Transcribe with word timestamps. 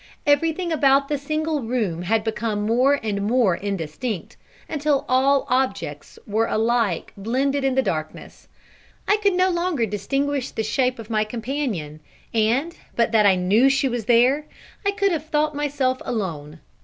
Everything 0.25 0.71
about 0.71 1.09
the 1.09 1.17
single 1.19 1.61
room 1.61 2.01
had 2.01 2.23
become 2.23 2.63
more 2.65 2.99
and 3.03 3.21
more 3.21 3.55
indistinct, 3.55 4.35
until 4.67 5.05
all 5.07 5.45
objects 5.47 6.17
were 6.25 6.47
alike 6.47 7.13
blended 7.15 7.63
in 7.63 7.75
the 7.75 7.83
darkness. 7.83 8.47
I 9.07 9.17
could 9.17 9.33
no 9.35 9.51
longer 9.51 9.85
distinguish 9.85 10.49
the 10.49 10.63
shape 10.63 10.97
of 10.97 11.11
my 11.11 11.23
companion, 11.23 11.99
and, 12.33 12.75
but 12.95 13.11
that 13.11 13.27
I 13.27 13.35
knew 13.35 13.69
she 13.69 13.87
was 13.87 14.05
there, 14.05 14.47
I 14.83 14.89
could 14.89 15.11
have 15.11 15.25
thought 15.27 15.53
myself 15.53 16.01
alone. 16.03 16.61